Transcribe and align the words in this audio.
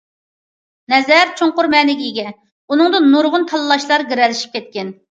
‹‹نەزەر›› 0.93 1.33
چوڭقۇر 1.41 1.69
مەنىگە 1.75 2.09
ئىگە، 2.09 2.27
ئۇنىڭدا 2.33 3.05
نۇرغۇن 3.13 3.49
تاللاشلار 3.55 4.09
گىرەلىشىپ 4.13 4.61
كەتكەن. 4.61 4.97